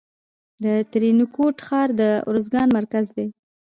[0.63, 3.27] د ترینکوټ ښار د ارزګان مرکز دی